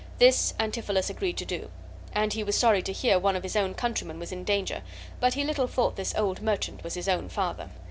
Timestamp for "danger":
4.47-4.81